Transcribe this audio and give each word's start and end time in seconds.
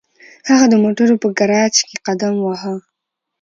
هغه 0.49 0.65
د 0.71 0.75
موټرو 0.83 1.15
په 1.23 1.27
ګراج 1.37 1.75
کې 1.87 1.95
قدم 2.07 2.35
واهه 2.41 2.73